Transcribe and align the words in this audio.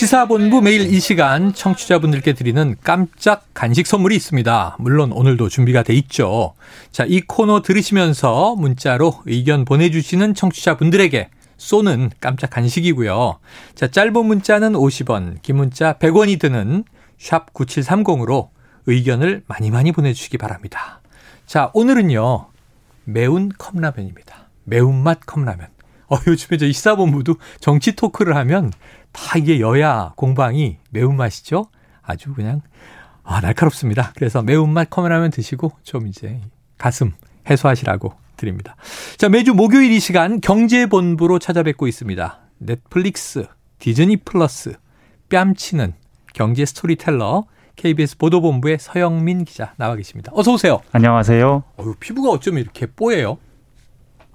시사본부 0.00 0.62
매일 0.62 0.94
이 0.94 0.98
시간 0.98 1.52
청취자분들께 1.52 2.32
드리는 2.32 2.74
깜짝 2.82 3.44
간식 3.52 3.86
선물이 3.86 4.16
있습니다. 4.16 4.76
물론 4.78 5.12
오늘도 5.12 5.50
준비가 5.50 5.82
돼 5.82 5.92
있죠. 5.92 6.54
자, 6.90 7.04
이 7.06 7.20
코너 7.20 7.60
들으시면서 7.60 8.56
문자로 8.56 9.20
의견 9.26 9.66
보내주시는 9.66 10.32
청취자분들에게 10.32 11.28
쏘는 11.58 12.12
깜짝 12.18 12.48
간식이고요. 12.48 13.40
자, 13.74 13.88
짧은 13.88 14.24
문자는 14.24 14.72
50원, 14.72 15.42
긴 15.42 15.56
문자 15.56 15.92
100원이 15.98 16.40
드는 16.40 16.84
샵 17.18 17.52
9730으로 17.52 18.48
의견을 18.86 19.42
많이 19.48 19.70
많이 19.70 19.92
보내주시기 19.92 20.38
바랍니다. 20.38 21.02
자, 21.44 21.70
오늘은요. 21.74 22.46
매운 23.04 23.50
컵라면입니다. 23.50 24.48
매운맛 24.64 25.26
컵라면. 25.26 25.68
어, 26.10 26.16
요즘에 26.26 26.58
저희 26.58 26.72
시사본부도 26.72 27.36
정치 27.60 27.94
토크를 27.94 28.34
하면 28.36 28.72
다 29.12 29.38
이게 29.38 29.60
여야 29.60 30.12
공방이 30.16 30.78
매운맛이죠? 30.90 31.66
아주 32.02 32.34
그냥, 32.34 32.60
아, 33.22 33.40
날카롭습니다. 33.40 34.12
그래서 34.16 34.42
매운맛 34.42 34.90
컵라면 34.90 35.30
드시고 35.30 35.72
좀 35.82 36.06
이제 36.06 36.40
가슴 36.78 37.12
해소하시라고 37.48 38.12
드립니다. 38.36 38.76
자, 39.16 39.28
매주 39.28 39.54
목요일 39.54 39.92
이 39.92 40.00
시간 40.00 40.40
경제본부로 40.40 41.38
찾아뵙고 41.38 41.86
있습니다. 41.86 42.38
넷플릭스, 42.58 43.46
디즈니 43.78 44.16
플러스, 44.16 44.74
뺨치는 45.28 45.94
경제 46.34 46.64
스토리텔러, 46.64 47.44
KBS 47.76 48.18
보도본부의 48.18 48.78
서영민 48.78 49.44
기자 49.44 49.74
나와 49.76 49.96
계십니다. 49.96 50.32
어서 50.34 50.52
오세요. 50.52 50.80
안녕하세요. 50.92 51.64
어휴, 51.76 51.94
피부가 51.98 52.30
어쩜 52.30 52.58
이렇게 52.58 52.86
뽀예요? 52.86 53.38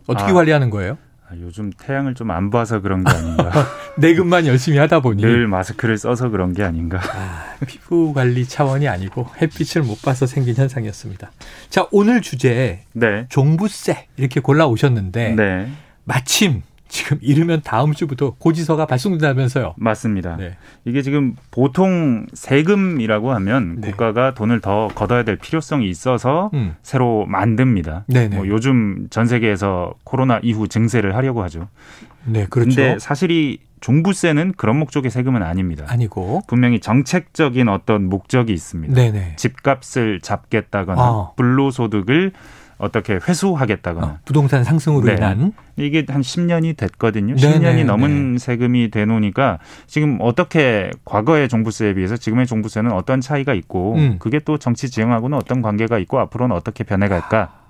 어떻게 0.08 0.32
아. 0.32 0.34
관리하는 0.34 0.70
거예요? 0.70 0.98
아, 1.28 1.34
요즘 1.42 1.72
태양을 1.72 2.14
좀 2.14 2.30
안 2.32 2.50
봐서 2.50 2.82
그런 2.82 3.04
게 3.04 3.12
아닌가. 3.12 3.52
내근만 3.98 4.46
열심히 4.46 4.78
하다 4.78 5.00
보니 5.00 5.22
늘 5.24 5.48
마스크를 5.48 5.98
써서 5.98 6.30
그런 6.30 6.54
게 6.54 6.64
아닌가. 6.64 7.00
아, 7.00 7.56
피부 7.66 8.14
관리 8.14 8.46
차원이 8.46 8.88
아니고 8.88 9.28
햇빛을 9.42 9.82
못 9.84 10.02
봐서 10.02 10.26
생긴 10.28 10.56
현상이었습니다. 10.56 11.32
자, 11.70 11.88
오늘 11.92 12.22
주제 12.22 12.82
네. 12.94 13.26
종부세 13.30 14.08
이렇게 14.18 14.40
골라 14.40 14.68
오셨는데 14.68 15.32
네. 15.36 15.72
마침 16.04 16.62
지금 16.88 17.18
이르면 17.22 17.62
다음 17.64 17.94
주부터 17.94 18.36
고지서가 18.38 18.86
발송된다면서요. 18.86 19.74
맞습니다. 19.78 20.38
네. 20.38 20.56
이게 20.86 21.02
지금 21.02 21.36
보통 21.52 22.26
세금이라고 22.34 23.34
하면 23.34 23.82
네. 23.82 23.90
국가가 23.90 24.34
돈을 24.34 24.62
더 24.62 24.88
걷어야 24.94 25.24
될 25.24 25.38
필요성이 25.38 25.90
있어서 25.90 26.52
음. 26.54 26.76
새로 26.84 27.26
만듭니다. 27.28 28.06
네네. 28.08 28.36
뭐 28.36 28.48
요즘 28.48 29.08
전 29.10 29.26
세계에서 29.26 29.96
코로나 30.04 30.40
이후 30.44 30.68
증세를 30.68 31.16
하려고 31.16 31.44
하죠. 31.44 31.68
네, 32.26 32.46
그렇죠. 32.50 32.76
근데 32.76 33.00
사실 33.00 33.32
이 33.32 33.60
종부세는 33.82 34.54
그런 34.58 34.80
목적의 34.80 35.12
세금은 35.12 35.44
아닙니다. 35.44 35.86
아니고. 35.88 36.42
분명히 36.48 36.80
정책적인 36.80 37.70
어떤 37.70 38.10
목적이 38.10 38.54
있습니다. 38.54 38.94
네네. 38.96 39.36
집값을 39.36 40.22
잡겠다거나 40.22 41.02
어. 41.02 41.34
불로소득을 41.36 42.32
어떻게 42.78 43.14
회수하겠다거나 43.14 44.06
어, 44.06 44.18
부동산 44.26 44.64
상승으로 44.64 45.06
네. 45.06 45.14
인한 45.14 45.54
이게 45.78 46.06
한 46.08 46.22
10년이 46.22 46.76
됐거든요. 46.78 47.36
네네, 47.36 47.60
10년이 47.60 47.86
넘은 47.86 48.38
세금이 48.38 48.92
되놓으니까 48.92 49.60
지금 49.88 50.18
어떻게 50.22 50.92
과거의 51.06 51.48
종부세에 51.50 51.94
비해서 51.94 52.18
지금의 52.18 52.48
종부세는 52.48 52.92
어떤 52.92 53.22
차이가 53.22 53.54
있고 53.54 53.96
음. 53.96 54.16
그게 54.20 54.40
또 54.40 54.58
정치 54.58 54.90
지형하고는 54.90 55.38
어떤 55.38 55.62
관계가 55.62 56.00
있고 56.00 56.20
앞으로는 56.20 56.56
어떻게 56.56 56.84
변해갈까 56.84 57.66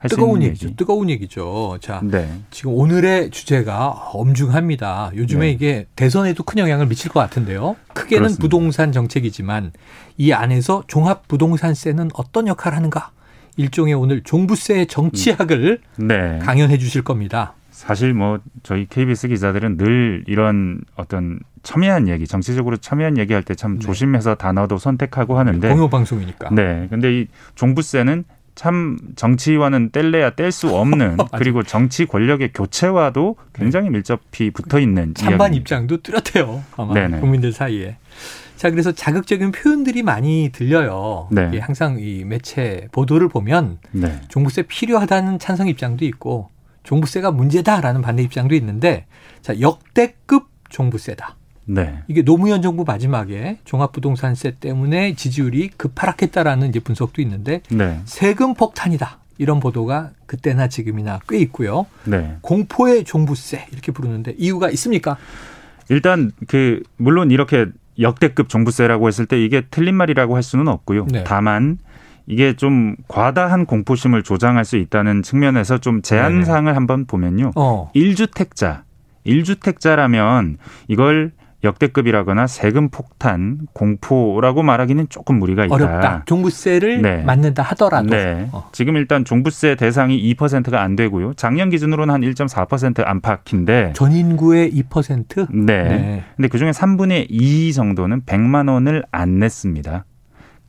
할수 0.00 0.16
뜨거운 0.16 0.42
얘기죠. 0.42 0.68
얘기. 0.68 0.76
뜨거운 0.76 1.10
얘기죠. 1.10 1.76
자, 1.82 2.00
네. 2.02 2.26
지금 2.50 2.72
오늘의 2.72 3.30
주제가 3.30 3.88
엄중합니다. 4.14 5.12
요즘에 5.14 5.46
네. 5.46 5.52
이게 5.52 5.86
대선에도 5.94 6.42
큰 6.42 6.58
영향을 6.58 6.86
미칠 6.86 7.10
것 7.10 7.20
같은데요. 7.20 7.76
크게는 7.92 8.20
그렇습니다. 8.22 8.40
부동산 8.40 8.92
정책이지만 8.92 9.72
이 10.16 10.32
안에서 10.32 10.84
종합 10.86 11.28
부동산세는 11.28 12.10
어떤 12.14 12.48
역할을 12.48 12.78
하는가? 12.78 13.10
일종의 13.56 13.94
오늘 13.94 14.22
종부세의 14.22 14.86
정치학을 14.86 15.80
네. 15.96 16.38
강연해 16.42 16.78
주실 16.78 17.02
겁니다. 17.02 17.54
사실 17.70 18.12
뭐 18.12 18.40
저희 18.62 18.86
KBS 18.86 19.28
기자들은 19.28 19.76
늘 19.78 20.24
이런 20.26 20.80
어떤 20.96 21.40
첨예한 21.62 22.08
얘기, 22.08 22.26
정치적으로 22.26 22.76
첨예한 22.76 23.16
얘기할 23.18 23.42
때참 23.42 23.74
네. 23.74 23.80
조심해서 23.80 24.34
단어도 24.34 24.78
선택하고 24.78 25.38
하는데 25.38 25.68
공영 25.68 25.88
방송이니까. 25.88 26.50
네. 26.54 26.86
근데 26.90 27.20
이 27.20 27.26
종부세는 27.54 28.24
참 28.54 28.98
정치와는 29.16 29.90
뗄래야 29.90 30.30
뗄 30.30 30.52
수 30.52 30.68
없는 30.74 31.16
그리고 31.38 31.62
정치 31.62 32.04
권력의 32.04 32.52
교체와도 32.52 33.36
굉장히 33.54 33.88
밀접히 33.88 34.50
붙어 34.50 34.78
있는 34.78 35.14
네. 35.14 35.24
찬반. 35.24 35.54
입장도 35.54 36.02
뚜렷해요. 36.02 36.62
아마 36.76 36.92
네네. 36.92 37.20
국민들 37.20 37.52
사이에. 37.52 37.96
자, 38.60 38.68
그래서 38.68 38.92
자극적인 38.92 39.52
표현들이 39.52 40.02
많이 40.02 40.50
들려요. 40.52 41.28
네. 41.30 41.58
항상 41.60 41.96
이 41.98 42.24
매체 42.24 42.88
보도를 42.92 43.30
보면 43.30 43.78
네. 43.90 44.20
종부세 44.28 44.64
필요하다는 44.64 45.38
찬성 45.38 45.66
입장도 45.66 46.04
있고 46.04 46.50
종부세가 46.82 47.30
문제다라는 47.30 48.02
반대 48.02 48.22
입장도 48.22 48.54
있는데 48.56 49.06
자, 49.40 49.58
역대급 49.58 50.50
종부세다. 50.68 51.36
네. 51.64 52.02
이게 52.06 52.20
노무현 52.20 52.60
정부 52.60 52.84
마지막에 52.84 53.60
종합부동산세 53.64 54.56
때문에 54.60 55.14
지지율이 55.14 55.70
급하락했다라는 55.78 56.68
이제 56.68 56.80
분석도 56.80 57.22
있는데 57.22 57.62
네. 57.70 58.02
세금 58.04 58.52
폭탄이다. 58.52 59.20
이런 59.38 59.58
보도가 59.58 60.10
그때나 60.26 60.68
지금이나 60.68 61.20
꽤 61.30 61.38
있고요. 61.38 61.86
네. 62.04 62.36
공포의 62.42 63.04
종부세 63.04 63.68
이렇게 63.72 63.90
부르는데 63.90 64.34
이유가 64.36 64.68
있습니까? 64.68 65.16
일단 65.88 66.30
그 66.46 66.82
물론 66.98 67.30
이렇게 67.30 67.66
역대급 68.00 68.48
종부세라고 68.48 69.08
했을 69.08 69.26
때 69.26 69.42
이게 69.42 69.62
틀린 69.70 69.94
말이라고 69.94 70.36
할 70.36 70.42
수는 70.42 70.68
없고요. 70.68 71.06
네. 71.10 71.24
다만 71.24 71.78
이게 72.26 72.54
좀 72.54 72.96
과다한 73.08 73.66
공포심을 73.66 74.22
조장할 74.22 74.64
수 74.64 74.76
있다는 74.76 75.22
측면에서 75.22 75.78
좀 75.78 76.02
제한. 76.02 76.44
사항을 76.44 76.76
한번 76.76 77.06
보면요. 77.06 77.50
어. 77.56 77.90
일주택자일주택자라면 77.94 80.58
이걸 80.88 81.32
역대급이라거나 81.62 82.46
세금 82.46 82.88
폭탄, 82.88 83.58
공포라고 83.72 84.62
말하기는 84.62 85.08
조금 85.08 85.38
무리가 85.38 85.66
있다. 85.66 85.74
어렵다. 85.74 86.22
종부세를 86.26 87.02
네. 87.02 87.22
맞는다 87.22 87.62
하더라도. 87.62 88.08
네. 88.08 88.48
어. 88.52 88.68
지금 88.72 88.96
일단 88.96 89.24
종부세 89.24 89.74
대상이 89.74 90.18
2%가 90.34 90.82
안 90.82 90.96
되고요. 90.96 91.34
작년 91.34 91.70
기준으로는 91.70 92.14
한 92.14 92.20
1.4% 92.22 93.06
안팎인데. 93.06 93.92
전 93.94 94.12
인구의 94.12 94.72
2%? 94.72 95.48
네. 95.50 95.82
네. 95.82 96.24
근데 96.36 96.48
그중에 96.48 96.70
3분의 96.70 97.26
2 97.28 97.72
정도는 97.72 98.22
100만 98.22 98.70
원을 98.70 99.04
안 99.10 99.38
냈습니다. 99.38 100.04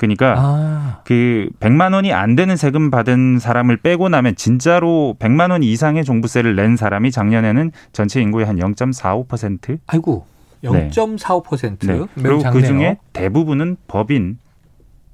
그러니까 0.02 0.34
아, 0.35 1.02
그 1.06 1.47
100만 1.59 1.94
원이 1.94 2.12
안 2.12 2.35
되는 2.35 2.56
세금 2.56 2.90
받은 2.90 3.38
사람을 3.38 3.78
빼고 3.78 4.09
나면 4.09 4.35
진짜로 4.35 5.16
100만 5.19 5.52
원 5.52 5.62
이상의 5.62 6.03
종부세를 6.03 6.56
낸 6.56 6.75
사람이 6.75 7.12
작년에는 7.12 7.72
전체 7.94 8.19
인구의 8.19 8.47
한 8.47 8.58
0.45%. 8.58 9.78
아이고. 9.85 10.25
0.45%. 10.64 11.88
네. 11.88 12.06
그리고. 12.22 12.44
그 12.52 12.64
중에 12.64 12.98
대부분은 13.14 13.78
법인. 13.88 14.38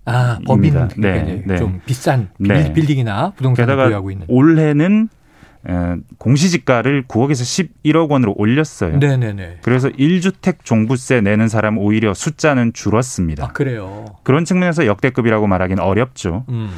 아, 0.06 0.40
법인. 0.46 0.72
그러니까 0.72 0.96
네, 0.97 1.44
네. 1.46 1.58
좀 1.58 1.81
비싼 1.85 2.30
빌- 2.41 2.47
네. 2.47 2.74
빌딩이나 2.74 3.31
부동산을 3.35 3.75
보유하고 3.75 4.12
있는. 4.12 4.25
올해는 4.30 5.10
어, 5.69 5.98
공시지가를 6.18 7.07
9억에서 7.10 7.68
11억 7.83 8.10
원으로 8.10 8.33
올렸어요. 8.38 8.98
네네네. 9.00 9.57
그래서 9.63 9.89
1주택 9.89 10.57
종부세 10.63 11.19
내는 11.19 11.50
사람 11.50 11.77
오히려 11.77 12.13
숫자는 12.13 12.71
줄었습니다. 12.71 13.44
아, 13.44 13.48
그래요. 13.51 14.06
그런 14.24 14.45
측면에서 14.45 14.86
역대급이라고 14.86 15.45
말하기는 15.48 15.83
어렵죠. 15.83 16.45
음. 16.50 16.69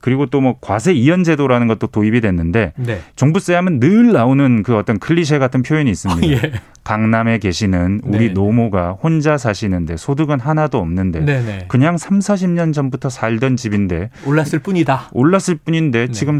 그리고 0.00 0.26
또 0.26 0.40
뭐 0.42 0.56
과세 0.60 0.92
이연 0.92 1.24
제도라는 1.24 1.66
것도 1.66 1.86
도입이 1.86 2.20
됐는데 2.20 2.74
네. 2.76 3.00
종부세 3.14 3.54
하면 3.54 3.80
늘 3.80 4.12
나오는 4.12 4.62
그 4.62 4.76
어떤 4.76 4.98
클리셰 4.98 5.38
같은 5.38 5.62
표현이 5.62 5.90
있습니다. 5.90 6.28
예. 6.28 6.52
강남에 6.86 7.38
계시는 7.38 8.02
우리 8.04 8.28
네. 8.28 8.32
노모가 8.32 8.92
혼자 8.92 9.36
사시는데 9.36 9.96
소득은 9.96 10.38
하나도 10.38 10.78
없는데 10.78 11.24
네네. 11.24 11.64
그냥 11.66 11.98
3, 11.98 12.20
40년 12.20 12.72
전부터 12.72 13.10
살던 13.10 13.56
집인데 13.56 14.10
올랐을 14.24 14.60
뿐이다. 14.62 15.10
올랐을 15.12 15.56
뿐인데 15.64 16.06
네. 16.06 16.12
지금 16.12 16.38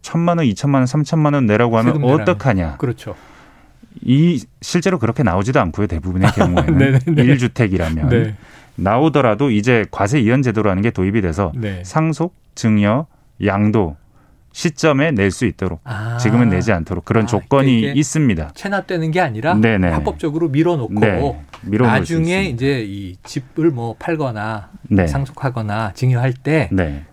천만 0.00 0.38
원, 0.38 0.46
이천만 0.46 0.82
원, 0.82 0.86
삼천만 0.86 1.34
원 1.34 1.46
내라고 1.46 1.76
하면 1.76 1.94
세금 1.94 2.02
내라면. 2.02 2.22
어떡하냐. 2.22 2.76
그렇죠. 2.76 3.16
이 4.00 4.44
실제로 4.60 5.00
그렇게 5.00 5.24
나오지도 5.24 5.60
않고요. 5.60 5.88
대부분의 5.88 6.30
경우에는 6.34 6.78
네네네. 6.78 7.22
일주택이라면 7.26 8.08
네. 8.10 8.36
나오더라도 8.76 9.50
이제 9.50 9.86
과세 9.90 10.20
이연 10.20 10.42
제도라는 10.42 10.82
게 10.82 10.92
도입이 10.92 11.20
돼서 11.20 11.50
네. 11.56 11.82
상속, 11.84 12.36
증여, 12.54 13.08
양도 13.44 13.96
시점에 14.52 15.12
낼 15.12 15.30
수 15.30 15.46
있도록 15.46 15.80
아. 15.84 16.16
지금은 16.18 16.48
내지 16.48 16.72
않도록 16.72 17.04
그런 17.04 17.24
아, 17.24 17.26
조건이 17.26 17.80
그러니까 17.82 17.98
있습니다. 17.98 18.50
체납되는 18.54 19.10
게 19.12 19.20
아니라 19.20 19.54
네네. 19.54 19.88
합법적으로 19.90 20.48
밀어놓고 20.48 21.00
네, 21.00 21.78
나중에. 21.78 22.44
이제 22.44 22.84
이 22.86 23.16
집을 23.24 23.70
뭐 23.70 23.94
팔거나 23.98 24.70
네. 24.88 25.06
상속하거나 25.06 25.92
증여할 25.94 26.32
때그 26.32 26.74
네. 26.74 27.04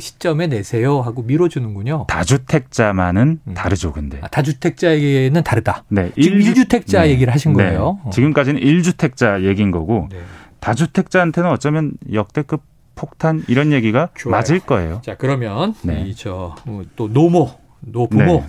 시점에 0.00 0.48
내세요 0.48 1.00
하고 1.00 1.22
밀어주는군요. 1.22 2.06
다주택자만은 2.08 3.40
음. 3.46 3.54
다르죠, 3.54 3.92
근데. 3.92 4.18
아, 4.22 4.26
다주택자에게는 4.28 5.44
다르다. 5.44 5.84
네. 5.88 6.10
지금 6.20 6.38
일주- 6.38 6.52
1주 6.64 6.68
택자 6.68 7.02
네. 7.02 7.10
얘기를 7.10 7.32
하신 7.32 7.52
네. 7.52 7.64
거예요. 7.64 8.00
어. 8.04 8.10
지금까지는 8.10 8.60
1주택자 8.60 9.44
얘기인 9.44 9.70
거고 9.70 10.08
네. 10.10 10.18
다주택자한테는 10.60 11.50
어쩌면 11.50 11.92
역대급 12.12 12.62
폭탄 13.00 13.42
이런 13.48 13.72
얘기가 13.72 14.10
좋아요. 14.14 14.36
맞을 14.36 14.60
거예요. 14.60 15.00
자 15.02 15.16
그러면 15.16 15.74
네. 15.80 16.02
이저또 16.02 17.08
노모 17.08 17.50
노부모 17.80 18.24
네. 18.24 18.46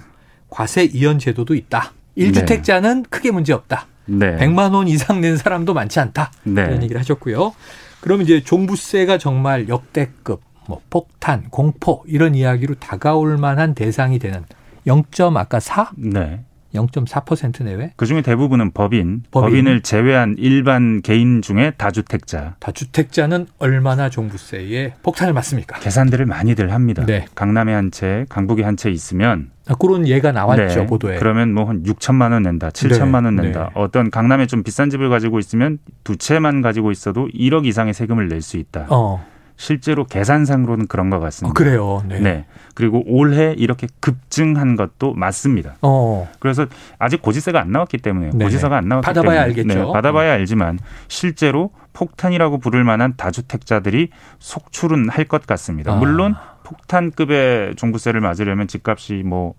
과세 0.49 0.83
이연 0.83 1.19
제도도 1.19 1.55
있다. 1.55 1.93
1주택자는 2.17 3.09
크게 3.09 3.31
문제 3.31 3.53
없다. 3.53 3.87
네. 4.07 4.35
100만 4.35 4.73
원 4.73 4.89
이상 4.89 5.21
낸 5.21 5.37
사람도 5.37 5.73
많지 5.73 6.01
않다. 6.01 6.31
네. 6.43 6.63
이런 6.63 6.83
얘기를 6.83 6.99
하셨고요. 6.99 7.53
그럼 8.01 8.21
이제 8.21 8.43
종부세가 8.43 9.17
정말 9.17 9.69
역대급 9.69 10.41
뭐 10.67 10.81
폭탄, 10.89 11.45
공포 11.49 12.03
이런 12.05 12.35
이야기로 12.35 12.75
다가올 12.75 13.37
만한 13.37 13.73
대상이 13.73 14.19
되는 14.19 14.43
0. 14.85 15.03
아까 15.37 15.61
4? 15.61 15.91
네. 15.95 16.43
0.4% 16.73 17.63
내외? 17.63 17.93
그 17.95 18.05
중에 18.05 18.21
대부분은 18.21 18.71
법인, 18.71 19.23
법인. 19.31 19.67
을 19.67 19.81
제외한 19.81 20.35
일반 20.37 21.01
개인 21.01 21.41
중에 21.41 21.71
다주택자. 21.77 22.55
다주택자는 22.59 23.47
얼마나 23.59 24.09
종부세에 24.09 24.93
폭탄을 25.03 25.33
맞습니까? 25.33 25.79
계산들을 25.79 26.25
많이들 26.25 26.71
합니다. 26.71 27.05
네. 27.05 27.25
강남에 27.35 27.73
한 27.73 27.91
채, 27.91 28.25
강북에 28.29 28.63
한 28.63 28.75
채 28.77 28.89
있으면 28.89 29.51
아, 29.67 29.75
그런 29.75 30.07
예가 30.07 30.31
나왔죠 30.31 30.65
네, 30.81 30.85
보도에. 30.87 31.17
그러면 31.17 31.53
뭐 31.53 31.65
한 31.65 31.83
6천만 31.83 32.31
원 32.31 32.43
낸다, 32.43 32.69
7천만 32.69 33.25
원 33.25 33.35
네, 33.35 33.43
낸다. 33.43 33.63
네. 33.65 33.69
어떤 33.75 34.09
강남에 34.09 34.47
좀 34.47 34.63
비싼 34.63 34.89
집을 34.89 35.09
가지고 35.09 35.37
있으면 35.39 35.77
두 36.03 36.15
채만 36.15 36.61
가지고 36.61 36.91
있어도 36.91 37.27
1억 37.27 37.65
이상의 37.65 37.93
세금을 37.93 38.27
낼 38.27 38.41
수 38.41 38.57
있다. 38.57 38.87
어, 38.89 39.23
실제로 39.61 40.05
계산상으로는 40.05 40.87
그런 40.87 41.11
것 41.11 41.17
어, 41.17 41.19
같습니다. 41.19 41.53
그래요. 41.53 42.03
네. 42.07 42.19
네. 42.19 42.45
그리고 42.73 43.03
올해 43.05 43.53
이렇게 43.53 43.85
급증한 43.99 44.75
것도 44.75 45.13
맞습니다. 45.13 45.75
어, 45.83 46.27
그래서 46.39 46.65
아직 46.97 47.21
고지세가 47.21 47.61
안 47.61 47.71
나왔기 47.71 47.99
때문에 47.99 48.31
네네. 48.31 48.43
고지서가 48.43 48.77
안 48.77 48.87
나왔기 48.87 49.05
받아봐야 49.05 49.45
때문에 49.45 49.61
알겠죠. 49.61 49.85
네, 49.85 49.93
받아봐야 49.93 50.33
알지만 50.33 50.79
실제로 51.09 51.69
폭탄이라고 51.93 52.57
부를 52.57 52.83
만한 52.83 53.13
다주택자들이 53.15 54.09
속출은 54.39 55.09
할 55.09 55.25
것 55.25 55.45
같습니다. 55.45 55.93
아. 55.93 55.95
물론 55.97 56.33
폭탄급의 56.63 57.75
종부세를 57.75 58.19
맞으려면 58.19 58.67
집값이 58.67 59.21
뭐 59.23 59.53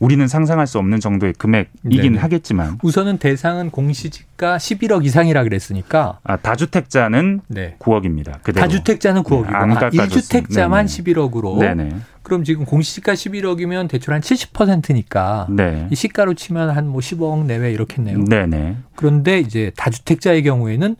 우리는 0.00 0.26
상상할 0.26 0.66
수 0.66 0.78
없는 0.78 0.98
정도의 0.98 1.34
금액이긴 1.34 2.12
네네. 2.12 2.18
하겠지만 2.18 2.78
우선은 2.82 3.18
대상은 3.18 3.70
공시지가 3.70 4.56
11억 4.56 5.04
이상이라 5.04 5.44
그랬으니까 5.44 6.18
아, 6.24 6.36
다주택자는 6.38 7.42
네. 7.48 7.76
9억입니다. 7.78 8.42
그대로. 8.42 8.66
다주택자는 8.66 9.22
9억이고 9.22 9.50
네, 9.50 9.54
안 9.56 9.74
깎아줬습니다. 9.74 10.16
1주택자만 10.16 10.86
네네. 10.86 10.86
11억으로 10.86 11.58
네네. 11.58 11.96
그럼 12.22 12.44
지금 12.44 12.64
공시지가 12.64 13.12
11억이면 13.12 13.88
대출 13.88 14.14
한 14.14 14.20
70%니까 14.22 15.46
네. 15.50 15.86
이 15.90 15.94
시가로 15.94 16.34
치면 16.34 16.70
한 16.70 16.86
뭐 16.90 17.00
10억 17.00 17.44
내외 17.44 17.70
이렇겠네요. 17.72 18.24
네네. 18.24 18.76
그런데 18.96 19.38
이제 19.38 19.70
다주택자의 19.76 20.42
경우에는 20.42 20.96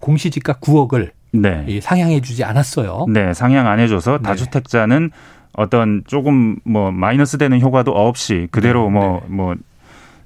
공시지가 0.00 0.54
9억을 0.54 1.10
네. 1.32 1.80
상향해 1.82 2.20
주지 2.22 2.42
않았어요. 2.42 3.06
네, 3.10 3.34
상향 3.34 3.66
안 3.68 3.80
해줘서 3.80 4.18
네. 4.18 4.22
다주택자는 4.24 5.10
어떤 5.54 6.02
조금 6.06 6.56
뭐 6.64 6.90
마이너스 6.90 7.38
되는 7.38 7.60
효과도 7.60 7.92
없이 7.92 8.48
그대로 8.50 8.90
네, 8.90 8.98
뭐뭐 9.28 9.54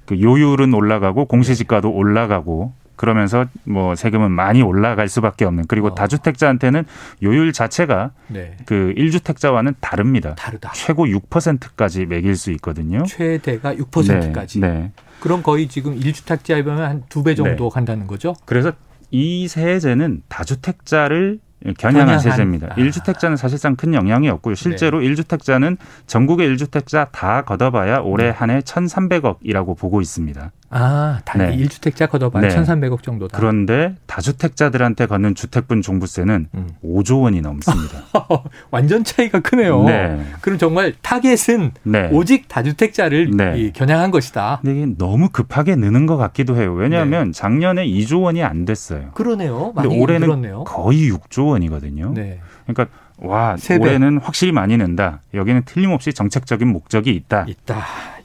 그 0.06 0.20
요율은 0.20 0.72
올라가고 0.74 1.26
공시지가도 1.26 1.90
올라가고 1.90 2.72
그러면서 2.96 3.46
뭐 3.64 3.94
세금은 3.94 4.32
많이 4.32 4.60
올라갈 4.60 5.08
수밖에 5.08 5.44
없는 5.44 5.66
그리고 5.68 5.88
어. 5.88 5.94
다주택자한테는 5.94 6.84
요율 7.22 7.52
자체가 7.52 8.10
네. 8.26 8.56
그 8.66 8.92
1주택자와는 8.96 9.76
다릅니다. 9.80 10.34
다르다. 10.34 10.72
최고 10.74 11.06
6%까지 11.06 12.06
매길 12.06 12.34
수 12.34 12.50
있거든요. 12.52 13.04
최대가 13.04 13.72
6%까지. 13.74 14.58
네, 14.60 14.68
네. 14.68 14.92
그럼 15.20 15.42
거의 15.44 15.68
지금 15.68 15.98
1주택자에 15.98 16.64
보면 16.64 16.82
한 16.82 17.02
두 17.08 17.22
배 17.22 17.34
정도 17.36 17.68
간다는 17.70 18.06
거죠? 18.08 18.34
그래서 18.46 18.72
이 19.12 19.46
세제는 19.46 20.22
다주택자를 20.28 21.38
겨냥한. 21.76 22.18
세제입니다. 22.18 22.68
아. 22.70 22.74
일 22.76 22.90
1주택자는 22.90 23.36
사실상 23.36 23.76
큰 23.76 23.94
영향이 23.94 24.28
없고요. 24.28 24.54
실제로 24.54 25.00
일 25.00 25.14
1주택자는 25.14 25.76
전국의 26.06 26.48
1주택자 26.54 27.10
다 27.12 27.42
걷어봐야 27.42 27.98
올해 27.98 28.26
네. 28.26 28.30
한해 28.30 28.60
1,300억이라고 28.60 29.76
보고 29.76 30.00
있습니다. 30.00 30.52
아, 30.70 31.20
단위 31.24 31.56
네. 31.56 31.64
1주택자 31.64 32.10
걷어봐야 32.10 32.46
네. 32.46 32.54
1,300억 32.54 33.02
정도다. 33.02 33.38
그런데 33.38 33.94
다주택자들한테 34.06 35.06
걷는 35.06 35.34
주택분 35.34 35.80
종부세는 35.80 36.48
음. 36.54 36.68
5조 36.84 37.22
원이 37.22 37.40
넘습니다. 37.40 38.02
완전 38.70 39.02
차이가 39.02 39.40
크네요. 39.40 39.84
네. 39.84 40.22
그럼 40.42 40.58
정말 40.58 40.94
타겟은 41.00 41.72
네. 41.84 42.10
오직 42.12 42.48
다주택자를 42.48 43.30
네. 43.34 43.58
이 43.58 43.72
겨냥한 43.72 44.10
것이다. 44.10 44.60
근데 44.62 44.76
이게 44.82 44.94
너무 44.98 45.30
급하게 45.30 45.74
느는 45.76 46.04
것 46.06 46.16
같기도 46.18 46.56
해요. 46.56 46.74
네. 46.76 46.82
왜냐하면 46.82 47.32
작년에 47.32 47.86
2조 47.86 48.22
원이 48.22 48.42
안 48.42 48.64
됐어요. 48.66 49.10
그러네요. 49.14 49.72
많이 49.74 49.98
올해는 49.98 50.26
늘었네요. 50.26 50.64
거의 50.64 51.10
6조 51.10 51.48
원이거든요. 51.48 52.12
네. 52.14 52.40
그러니까 52.66 52.94
와 53.16 53.56
세 53.58 53.78
배. 53.78 53.84
올해는 53.86 54.18
확실히 54.18 54.52
많이 54.52 54.76
는다. 54.76 55.22
여기는 55.34 55.62
틀림없이 55.64 56.12
정책적인 56.12 56.68
목적이 56.68 57.14
있다. 57.14 57.46
있다. 57.48 57.78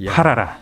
야. 0.05 0.11
팔아라. 0.11 0.57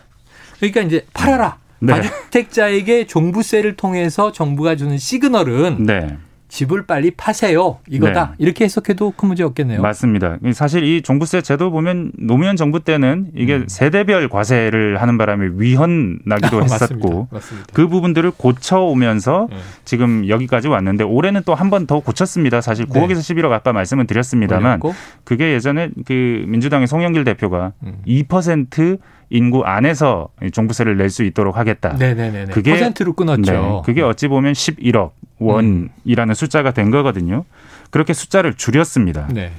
그러니까 0.58 0.80
이제 0.82 1.04
팔아라. 1.12 1.56
네. 1.82 1.92
다주택자에게 1.94 3.06
종부세를 3.06 3.76
통해서 3.76 4.32
정부가 4.32 4.76
주는 4.76 4.96
시그널은 4.98 5.84
네. 5.86 6.16
집을 6.48 6.84
빨리 6.86 7.10
파세요. 7.12 7.78
이거다. 7.88 8.32
네. 8.32 8.34
이렇게 8.36 8.64
해석해도 8.64 9.14
큰 9.16 9.28
문제 9.28 9.42
없겠네요. 9.42 9.80
맞습니다. 9.80 10.36
사실 10.52 10.84
이 10.84 11.00
종부세 11.00 11.40
제도 11.40 11.70
보면 11.70 12.12
노무현 12.18 12.56
정부 12.56 12.80
때는 12.80 13.28
이게 13.34 13.56
음. 13.56 13.64
세대별 13.68 14.28
과세를 14.28 15.00
하는 15.00 15.16
바람에 15.16 15.48
위헌 15.56 16.18
나기도 16.26 16.60
했었고 16.62 16.88
맞습니다. 16.98 17.26
맞습니다. 17.30 17.68
그 17.72 17.88
부분들을 17.88 18.32
고쳐오면서 18.32 19.48
네. 19.50 19.56
지금 19.86 20.28
여기까지 20.28 20.68
왔는데 20.68 21.04
올해는 21.04 21.42
또 21.46 21.54
한 21.54 21.70
번 21.70 21.86
더 21.86 22.00
고쳤습니다. 22.00 22.60
사실 22.60 22.84
네. 22.86 23.00
9억에서 23.00 23.20
11억 23.20 23.50
아까 23.50 23.72
말씀을 23.72 24.06
드렸습니다만 24.06 24.72
올렸고, 24.82 24.94
그게 25.24 25.54
예전에 25.54 25.88
그 26.04 26.44
민주당의 26.46 26.86
송영길 26.86 27.24
대표가 27.24 27.72
음. 27.82 28.02
2% 28.06 28.98
인구 29.32 29.64
안에서 29.64 30.28
종부세를 30.52 30.96
낼 30.98 31.08
수 31.10 31.24
있도록 31.24 31.56
하겠다. 31.56 31.94
네네네. 31.98 32.46
그게- 32.46 32.72
퍼센트로 32.72 33.14
끊었죠. 33.14 33.52
네, 33.52 33.82
그게 33.84 34.02
어찌 34.02 34.28
보면 34.28 34.52
11억 34.52 35.12
원이라는 35.38 36.34
숫자가 36.34 36.72
된 36.72 36.90
거거든요. 36.90 37.44
그렇게 37.90 38.12
숫자를 38.12 38.54
줄였습니다. 38.54 39.28
네. 39.32 39.52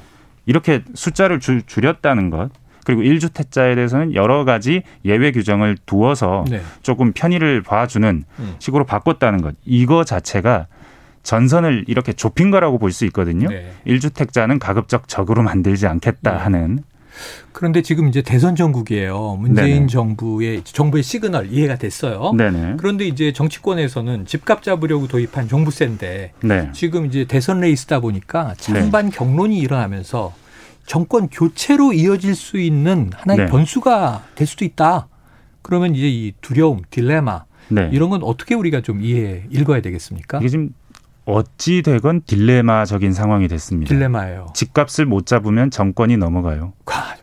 이렇게 0.45 0.83
숫자를 0.93 1.39
줄, 1.39 1.61
줄였다는 1.63 2.29
것 2.29 2.49
그리고 2.85 3.01
1주택자에 3.01 3.75
대해서는 3.75 4.13
여러 4.13 4.45
가지 4.45 4.83
예외 5.05 5.31
규정을 5.31 5.77
두어서 5.85 6.43
네. 6.49 6.61
조금 6.81 7.11
편의를 7.13 7.61
봐주는 7.63 8.23
음. 8.39 8.55
식으로 8.59 8.83
바꿨다는 8.85 9.41
것 9.41 9.55
이거 9.65 10.03
자체가 10.03 10.67
전선을 11.23 11.85
이렇게 11.87 12.11
좁힌 12.13 12.51
거라고 12.51 12.77
볼 12.77 12.91
수 12.91 13.05
있거든요. 13.05 13.47
네. 13.49 13.71
1주택자는 13.87 14.59
가급적 14.59 15.07
적으로 15.07 15.41
만들지 15.43 15.87
않겠다 15.87 16.31
네. 16.33 16.37
하는 16.37 16.79
그런데 17.51 17.81
지금 17.81 18.07
이제 18.07 18.21
대선 18.21 18.55
정국이에요. 18.55 19.37
문재인 19.39 19.73
네네. 19.73 19.87
정부의 19.87 20.63
정부의 20.63 21.03
시그널 21.03 21.51
이해가 21.51 21.77
됐어요. 21.77 22.33
네네. 22.37 22.75
그런데 22.77 23.05
이제 23.05 23.31
정치권에서는 23.31 24.25
집값 24.25 24.63
잡으려고 24.63 25.07
도입한 25.07 25.47
종부세인데 25.47 26.33
네. 26.43 26.69
지금 26.73 27.05
이제 27.05 27.25
대선 27.25 27.59
레이스다 27.59 27.99
보니까 27.99 28.55
찬반 28.57 29.09
격론이 29.09 29.57
일어나면서 29.59 30.33
정권 30.85 31.29
교체로 31.29 31.93
이어질 31.93 32.35
수 32.35 32.59
있는 32.59 33.11
하나의 33.13 33.39
네. 33.39 33.45
변수가 33.45 34.23
될 34.35 34.47
수도 34.47 34.65
있다. 34.65 35.07
그러면 35.61 35.95
이제 35.95 36.09
이 36.09 36.33
두려움, 36.41 36.81
딜레마 36.89 37.45
네. 37.69 37.89
이런 37.93 38.09
건 38.09 38.21
어떻게 38.23 38.55
우리가 38.55 38.81
좀 38.81 39.01
이해 39.01 39.43
읽어야 39.49 39.81
되겠습니까? 39.81 40.39
이게 40.39 40.49
지금 40.49 40.69
어찌 41.25 41.81
되건 41.81 42.23
딜레마적인 42.25 43.13
상황이 43.13 43.47
됐습니다. 43.47 43.87
딜레마예요. 43.87 44.47
집값을 44.53 45.05
못 45.05 45.25
잡으면 45.25 45.71
정권이 45.71 46.17
넘어가요. 46.17 46.73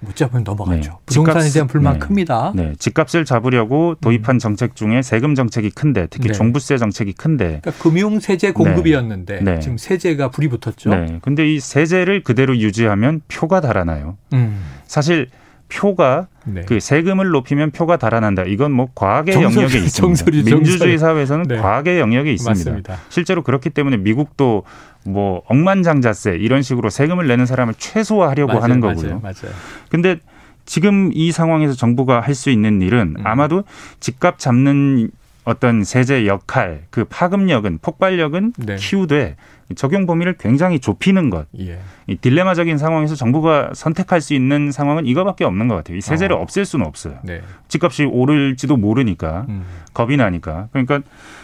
아, 0.02 0.06
못 0.06 0.16
잡으면 0.16 0.44
넘어가죠. 0.44 0.90
네. 0.90 0.96
부동산에 1.06 1.40
집값- 1.40 1.52
대한 1.52 1.66
불만 1.68 1.92
네. 1.94 1.98
큽니다. 2.00 2.52
네, 2.54 2.72
집값을 2.78 3.24
잡으려고 3.24 3.94
도입한 4.00 4.38
정책 4.38 4.74
중에 4.76 5.02
세금 5.02 5.34
정책이 5.34 5.70
큰데 5.70 6.06
특히 6.10 6.28
네. 6.28 6.32
종부세 6.34 6.78
정책이 6.78 7.12
큰데 7.14 7.60
그러니까 7.62 7.72
금융 7.82 8.18
세제 8.20 8.52
공급이었는데 8.52 9.40
네. 9.42 9.58
지금 9.60 9.76
세제가 9.78 10.30
불이 10.30 10.48
붙었죠. 10.48 10.90
네. 10.90 11.18
근데 11.22 11.46
이 11.52 11.60
세제를 11.60 12.22
그대로 12.22 12.56
유지하면 12.56 13.20
표가 13.28 13.60
달아나요. 13.60 14.16
음. 14.32 14.60
사실 14.86 15.28
표가 15.72 16.26
네. 16.44 16.62
그 16.66 16.80
세금을 16.80 17.28
높이면 17.28 17.70
표가 17.70 17.96
달아난다. 17.96 18.42
이건 18.44 18.72
뭐 18.72 18.88
과학의 18.94 19.34
정설이- 19.36 19.42
영역에 19.42 19.78
있습니다. 19.78 20.24
정설이- 20.24 20.44
민주주의 20.44 20.78
정설. 20.78 20.98
사회에서는 20.98 21.44
네. 21.48 21.56
과학의 21.58 21.98
영역에 22.00 22.32
있습니다. 22.32 22.50
맞습니다. 22.70 22.96
실제로 23.08 23.42
그렇기 23.42 23.70
때문에 23.70 23.96
미국도 23.98 24.64
뭐 25.04 25.42
억만장자세 25.46 26.36
이런 26.40 26.62
식으로 26.62 26.90
세금을 26.90 27.26
내는 27.26 27.46
사람을 27.46 27.74
최소화하려고 27.78 28.52
맞아요, 28.52 28.62
하는 28.64 28.80
맞아요, 28.80 28.96
거고요. 28.96 29.20
맞아요. 29.20 29.54
근데 29.90 30.18
지금 30.66 31.10
이 31.14 31.32
상황에서 31.32 31.74
정부가 31.74 32.20
할 32.20 32.34
수 32.34 32.50
있는 32.50 32.80
일은 32.82 33.16
음. 33.18 33.26
아마도 33.26 33.64
집값 34.00 34.38
잡는 34.38 35.10
어떤 35.44 35.84
세제 35.84 36.26
역할, 36.26 36.82
그 36.90 37.04
파급력은 37.04 37.78
폭발력은 37.82 38.52
네. 38.58 38.76
키우되 38.76 39.36
적용 39.76 40.06
범위를 40.06 40.36
굉장히 40.36 40.80
좁히는 40.80 41.30
것. 41.30 41.46
예. 41.58 41.78
이 42.06 42.16
딜레마적인 42.16 42.76
상황에서 42.76 43.14
정부가 43.14 43.70
선택할 43.72 44.20
수 44.20 44.34
있는 44.34 44.72
상황은 44.72 45.06
이거밖에 45.06 45.44
없는 45.44 45.68
것 45.68 45.76
같아요. 45.76 45.96
이 45.96 46.00
세제를 46.00 46.36
어. 46.36 46.40
없앨 46.40 46.64
수는 46.64 46.86
없어요. 46.86 47.18
네. 47.22 47.40
집값이 47.68 48.04
오를지도 48.04 48.76
모르니까 48.76 49.46
음. 49.48 49.64
겁이 49.94 50.16
나니까. 50.16 50.68
그러니까 50.72 51.00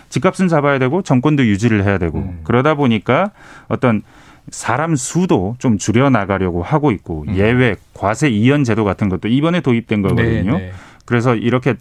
집값은 0.08 0.48
잡아야 0.48 0.78
되고 0.78 1.02
정권도 1.02 1.46
유지를 1.46 1.84
해야 1.84 1.98
되고 1.98 2.18
음. 2.18 2.40
그러다 2.44 2.74
보니까 2.74 3.30
어떤 3.68 4.02
사람 4.50 4.94
수도 4.96 5.56
좀 5.58 5.78
줄여 5.78 6.10
나가려고 6.10 6.62
하고 6.62 6.90
있고 6.90 7.24
음. 7.28 7.36
예외 7.36 7.76
과세 7.94 8.28
이연 8.28 8.64
제도 8.64 8.84
같은 8.84 9.08
것도 9.08 9.28
이번에 9.28 9.60
도입된 9.60 10.02
거거든요. 10.02 10.58
네, 10.58 10.66
네. 10.66 10.72
그래서 11.04 11.34
이렇게 11.34 11.74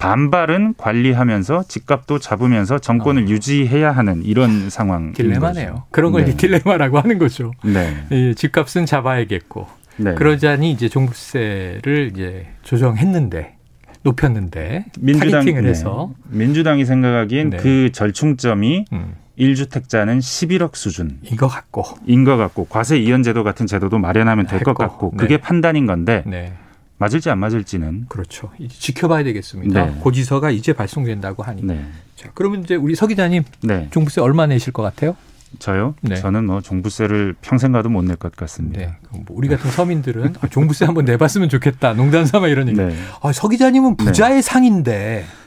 반발은 0.00 0.74
관리하면서 0.78 1.64
집값도 1.68 2.18
잡으면서 2.18 2.78
정권을 2.78 3.28
유지해야 3.28 3.92
하는 3.92 4.24
이런 4.24 4.70
상황. 4.70 5.10
아. 5.10 5.12
딜레마네요. 5.14 5.70
거죠. 5.72 5.84
그런 5.90 6.10
걸 6.12 6.24
네. 6.24 6.36
딜레마라고 6.36 6.98
하는 6.98 7.18
거죠. 7.18 7.52
네. 7.62 7.94
예, 8.10 8.34
집값은 8.34 8.86
잡아야겠고 8.86 9.66
네. 9.98 10.14
그러자니 10.14 10.72
이제 10.72 10.88
종부세를 10.88 12.12
이제 12.14 12.46
조정했는데 12.62 13.56
높였는데 14.02 14.86
민주당 14.98 15.40
타겟팅을 15.40 15.62
네. 15.64 15.68
해서 15.68 16.10
민주당이 16.30 16.86
생각하기엔 16.86 17.50
네. 17.50 17.56
그 17.58 17.92
절충점이 17.92 18.86
음, 18.94 19.14
1주택자는 19.38 20.18
11억 20.20 20.76
수준인 20.76 21.18
이거 21.24 21.46
갖고 21.46 21.84
것 22.24 22.38
같고 22.38 22.64
과세 22.70 22.98
이연 22.98 23.22
제도 23.22 23.44
같은 23.44 23.66
제도도 23.66 23.98
마련하면 23.98 24.46
될 24.46 24.60
것 24.60 24.74
같고 24.74 25.10
네. 25.12 25.16
그게 25.18 25.36
판단인 25.36 25.84
건데 25.84 26.22
네 26.26 26.54
맞을지 27.00 27.30
안 27.30 27.38
맞을지는 27.38 28.04
그렇죠. 28.10 28.50
이제 28.58 28.76
지켜봐야 28.78 29.24
되겠습니다. 29.24 29.86
네. 29.86 29.96
고지서가 30.00 30.50
이제 30.50 30.74
발송된다고 30.74 31.42
하니. 31.42 31.62
네. 31.64 31.82
자, 32.14 32.30
그러면 32.34 32.62
이제 32.62 32.74
우리 32.76 32.94
서 32.94 33.06
기자님 33.06 33.42
네. 33.62 33.88
종부세 33.90 34.20
얼마 34.20 34.46
내실 34.46 34.74
것 34.74 34.82
같아요? 34.82 35.16
저요? 35.58 35.94
네. 36.02 36.14
저는 36.16 36.44
뭐 36.46 36.60
종부세를 36.60 37.34
평생 37.40 37.72
가도 37.72 37.88
못 37.88 38.04
낼 38.04 38.16
것 38.16 38.36
같습니다. 38.36 38.78
네. 38.80 38.92
뭐 39.10 39.24
우리 39.30 39.48
같은 39.48 39.70
서민들은 39.70 40.34
아, 40.42 40.46
종부세 40.48 40.84
한번 40.84 41.06
내봤으면 41.06 41.48
좋겠다. 41.48 41.94
농담 41.94 42.26
삼아 42.26 42.48
이런 42.48 42.68
얘기. 42.68 42.78
네. 42.78 42.94
아, 43.22 43.32
서 43.32 43.48
기자님은 43.48 43.96
부자의 43.96 44.42
상인데 44.42 45.24
얼굴이 45.24 45.39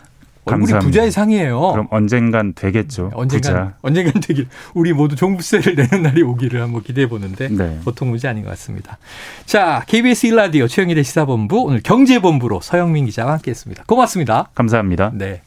감사합니다. 0.45 0.79
부자의 0.79 1.12
상이에요. 1.12 1.71
그럼 1.71 1.88
언젠간 1.89 2.53
되겠죠. 2.53 3.12
언젠간 3.13 3.53
부자. 3.53 3.73
언젠간 3.81 4.21
되길 4.21 4.47
우리 4.73 4.93
모두 4.93 5.15
종부세를 5.15 5.75
내는 5.75 6.03
날이 6.03 6.21
오기를 6.21 6.62
한번 6.62 6.83
기대해 6.83 7.07
보는데 7.07 7.47
네. 7.50 7.79
보통 7.85 8.09
문제 8.09 8.27
아닌 8.27 8.43
것 8.43 8.50
같습니다. 8.51 8.97
자, 9.45 9.83
KBS 9.88 10.27
일라디오 10.27 10.67
최영일의 10.67 11.03
시사본부 11.03 11.62
오늘 11.62 11.81
경제본부로 11.81 12.59
서영민 12.62 13.05
기자와 13.05 13.33
함께했습니다. 13.33 13.83
고맙습니다. 13.88 14.50
감사합니다. 14.53 15.12
네. 15.13 15.41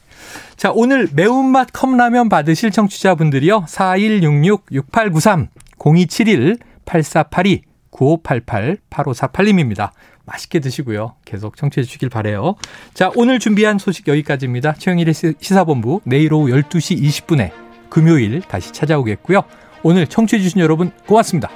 자, 0.55 0.71
오늘 0.73 1.07
매운맛 1.13 1.69
컵라면 1.73 2.29
받으실 2.29 2.71
청취자분들이요. 2.71 3.65
4166-6893, 3.67 5.47
0271-8482, 5.77 7.61
9588-8548님입니다. 7.97 9.91
맛있게 10.25 10.59
드시고요. 10.59 11.15
계속 11.25 11.55
청취해 11.57 11.83
주시길 11.83 12.09
바래요. 12.09 12.55
자, 12.93 13.11
오늘 13.15 13.39
준비한 13.39 13.77
소식 13.77 14.07
여기까지입니다. 14.07 14.73
최영일의 14.73 15.13
시- 15.13 15.33
시사본부 15.39 16.01
내일 16.03 16.33
오후 16.33 16.47
12시 16.49 17.01
20분에 17.01 17.51
금요일 17.89 18.41
다시 18.41 18.71
찾아오겠고요. 18.73 19.41
오늘 19.83 20.07
청취해 20.07 20.41
주신 20.41 20.59
여러분 20.61 20.91
고맙습니다. 21.05 21.49